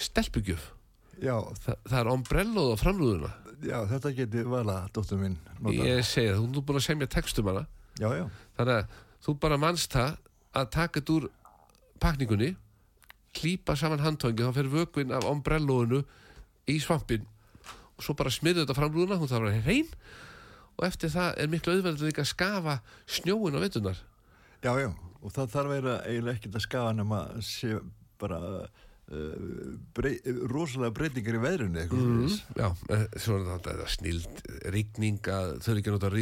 [0.00, 0.70] Stelpugjöf,
[1.14, 3.30] Þa, það er ombrelloð á framrúðuna.
[3.64, 5.76] Já, þetta geti vala, dóttur mín, nota.
[5.86, 7.62] ég segi það, þú ert búin að semja textum hana.
[8.00, 8.24] Já, já,
[8.58, 10.16] þannig að þú bara manst það
[10.58, 11.28] að taka þetta úr
[12.02, 12.50] pakningunni
[13.34, 16.02] klípa saman handtóngi þá fer vökvinn af ombrellóinu
[16.70, 17.24] í svampin
[17.94, 19.88] og svo bara smirðu þetta framrúðuna hún þarf að hrein.
[20.74, 22.76] Og eftir það er miklu auðverðið líka að skafa
[23.06, 24.00] snjóin á vetunar
[24.64, 24.90] já, já,
[25.20, 27.78] og það þarf að eiginlega ekkert að skafa nema að sé
[28.22, 32.38] bara uh, brey, rosalega breytingar í veðrunni mm.
[32.56, 36.14] já, eh, svo er þetta þetta snild rigning að þau ekki að nota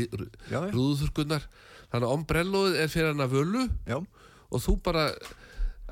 [0.72, 1.47] rúðuþurkunnar
[1.93, 3.99] þannig að ombrellóið er fyrir hann að völu Já,
[4.53, 5.07] og þú bara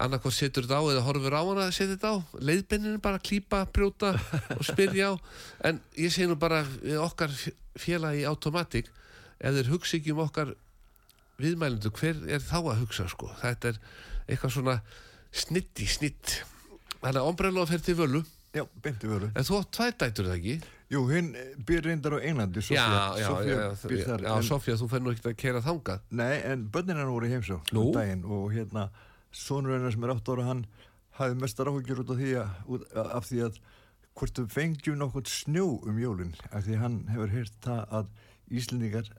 [0.01, 2.17] annarkoð setur þetta á eða horfir á hana að setja þetta á.
[2.49, 4.15] Leiðbenninu bara klípa, brjóta
[4.57, 5.15] og spyrja á.
[5.69, 6.63] En ég segi nú bara
[7.05, 7.35] okkar
[7.79, 8.91] félagi í automatik
[9.41, 10.55] ef þeir hugsa ekki um okkar
[11.43, 13.81] viðmælendu, hver er þá að hugsa sko, þetta er
[14.31, 14.77] eitthvað svona
[15.31, 16.37] snitti, snitt
[17.01, 18.23] þannig að ombrello fer til völu.
[18.51, 20.55] Já, beinti veru en þú átt tvær dætur það ekki?
[20.91, 21.29] Jú, hinn
[21.69, 22.83] býr reyndar á Englandi, Sofía.
[22.83, 24.25] já, já, Sofía já, já, þar.
[24.25, 26.01] já, en, Sofía, þú fer nú ekkert að kera þangað.
[26.19, 28.89] Nei, en börnin hann voru í heimsó um daginn og hérna,
[29.31, 30.65] sonur hennar sem er 8 ára, hann
[31.21, 33.61] hafði mestar áhugjur út af því að, af því að
[34.19, 38.11] hvort við fengjum nokkuð snjó um jólinn, af því hann hefur heyrt það að
[38.51, 39.13] Íslendingar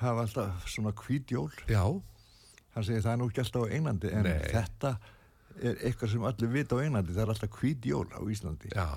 [0.00, 1.50] hafa alltaf svona hvít jól.
[1.70, 1.82] Já,
[2.74, 4.38] hann segir það er nú ekki alltaf á Englandi en Nei.
[4.50, 4.94] þetta
[5.62, 8.72] er eitthvað sem allir vita á Englandi, það er alltaf hvít jól á Íslandi.
[8.74, 8.88] Já,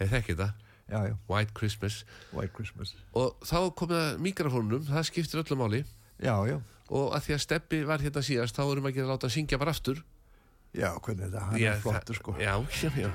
[0.00, 0.48] þeir þekki þetta.
[0.88, 1.98] Já, já, White Christmas.
[2.32, 2.94] White Christmas.
[3.14, 5.82] Og þá komið að mikrofónunum, það skiptir öllu máli.
[6.18, 6.56] Já, já,
[6.88, 9.58] og að því að Steppi var hérna síðast þá erum ekki að láta að syngja
[9.60, 10.00] bara aftur.
[10.72, 12.36] Já, hvernig þetta, hann Já, er flottur það- sko.
[12.40, 13.10] Já, já, já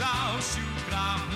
[0.00, 1.27] og músa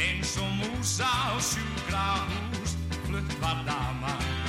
[0.00, 2.72] Eins og músa á sjúkra hús,
[3.04, 4.39] flutt var daman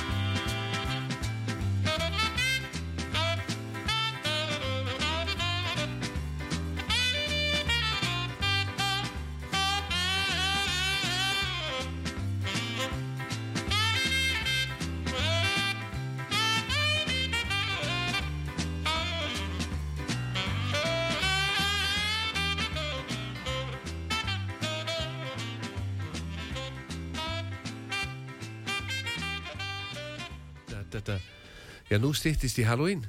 [31.92, 33.04] já, nú stýttist í Halloween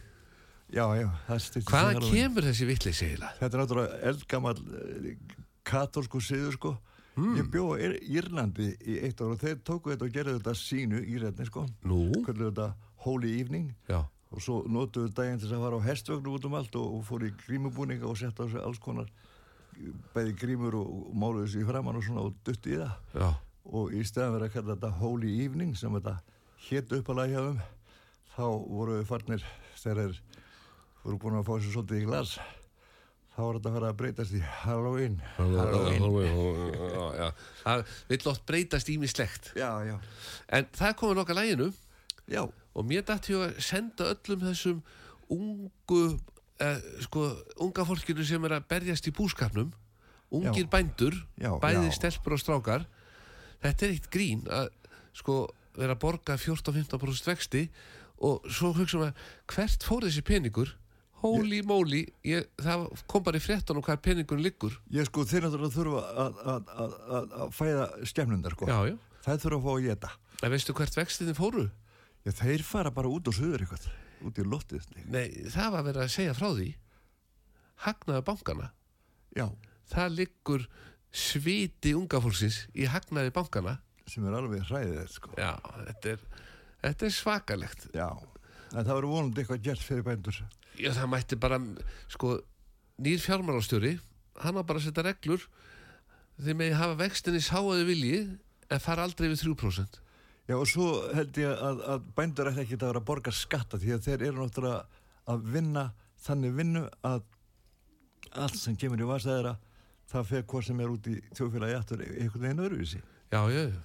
[0.73, 3.35] já, já, það styrst Hvaðan kemur þessi vitleys eiginlega?
[3.39, 4.55] Þetta er náttúrulega eldgammal
[5.63, 6.71] katólsku siður sko.
[7.37, 11.01] Ég bjó Ir- Írlandi í eitt ára og þeir tóku þetta og gerðu þetta sínu
[11.05, 11.67] Írlandi sko.
[11.85, 11.99] Nú?
[12.25, 12.71] Kallu þetta
[13.05, 13.99] Holy Evening Já,
[14.33, 17.05] og svo notuðu daginn til þess að fara á hestvögnu út um allt og, og
[17.05, 19.11] fóru í grímubúninga og setta á sig alls konar
[20.15, 23.29] bæði grímur og, og máluðu í framann og svona og duttu í það já,
[23.77, 26.15] og í stæðan verið að kalla þetta Holy Evening sem þetta
[26.69, 27.61] hétt upp að lægja um
[28.33, 29.45] þá voru við farnir
[29.79, 30.17] þegar
[31.03, 32.35] voru búin að fá þessu svolítið í glas.
[33.33, 35.15] Þá var þetta að fara að breytast í Halloween.
[35.37, 36.03] Halloween
[36.83, 37.27] já, já.
[37.63, 39.49] Það vill oft breytast ímislegt
[40.53, 41.69] En það komið nokkað læginu
[42.29, 44.83] já, og mér dætti að senda öllum þessum
[45.33, 46.03] ungu
[46.61, 47.25] eh, sko,
[47.65, 49.73] unga fólkinu sem er að berjast í búskapnum.
[50.33, 51.17] Ungir bændur
[51.61, 52.85] bæði stelpur og strákar.
[53.65, 54.69] Þetta er eitt grín að
[55.17, 55.43] sko
[55.77, 57.65] vera að borga 14-15% vexti
[58.19, 60.73] og svo hugsa maður hvert fór þessi peningur?
[61.23, 64.75] Holy moly ég, það kom bara í fréttunum hvað peningun liggur.
[64.91, 66.01] Ég sko þeir náttúrulega þurfa
[66.51, 68.67] að, fæða skemmlundar sko.
[68.67, 70.11] Já, já, það þurfa að fá að geta
[70.43, 71.67] en veistu hvert vextinni fóru?
[72.23, 73.89] já, þeir fara bara út og suður eitthvað
[74.23, 74.87] út í loftið.
[75.11, 76.69] Nei, það var verið að segja frá því.
[77.83, 78.69] Hagnaði bankana
[79.35, 79.47] já,
[79.91, 80.67] það liggur
[81.13, 83.77] sviti unga fólksins í hagnaði bankana
[84.09, 85.33] sem er alveg hræðið sko.
[85.39, 85.55] Já,
[85.89, 86.23] þetta er,
[86.83, 88.07] þetta er svakalegt já,
[88.73, 90.39] en það verður vonandi eitthvað gert fyrir bændur
[90.77, 91.59] já, það mætti bara
[92.11, 92.37] sko,
[93.03, 93.97] nýr fjármálastjóri
[94.43, 95.45] hann var bara að setja reglur
[96.41, 98.23] þeir megi hafa vextinni sáaði vilji
[98.73, 100.01] en fara aldrei við 3%
[100.43, 103.77] Já, og svo held ég að, að bændur ætti ekki að vera að borga skatta
[103.79, 105.83] því að þeir eru náttúrulega að vinna
[106.25, 107.21] þannig vinnu að
[108.43, 109.53] allt sem kemur í vasa þeirra
[110.11, 112.99] það fer hvað sem er út í þjóðfélagi aftur einhvern veginn öðruvísi.
[113.31, 113.79] Já, já, já.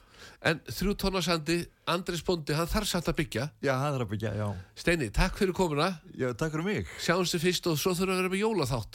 [0.51, 1.59] En þrjú tónna sandi,
[1.91, 3.45] Andris Bondi, hann þarf samt að byggja.
[3.65, 4.49] Já, það er að byggja, já.
[4.79, 5.91] Steini, takk fyrir komuna.
[6.15, 6.85] Já, takk fyrir mig.
[7.03, 8.95] Sjáumst þið fyrst og svo þurfum við að vera með jólaþátt.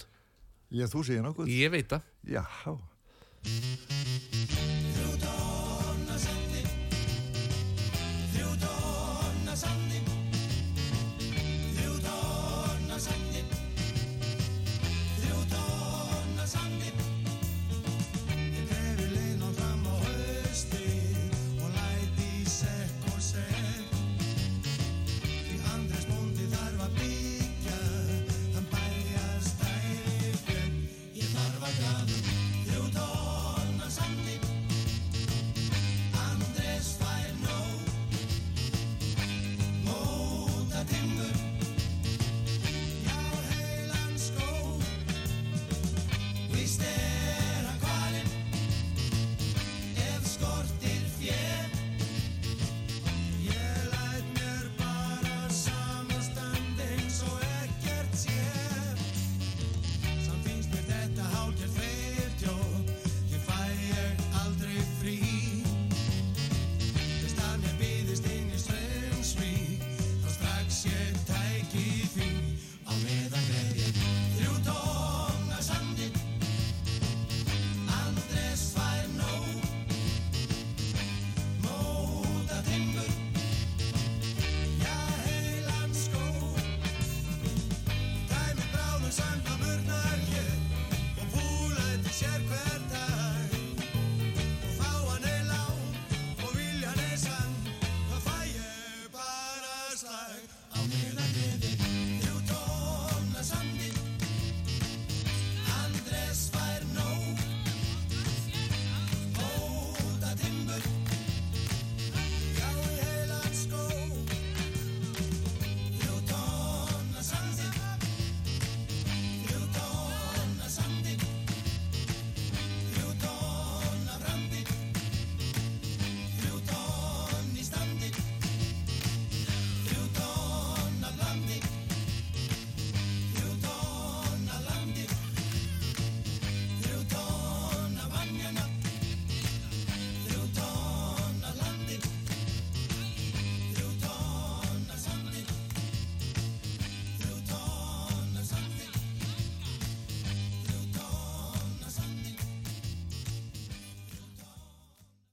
[0.74, 1.54] Já, þú segir nokkuð.
[1.54, 2.02] Ég veit það.
[2.34, 2.44] Já.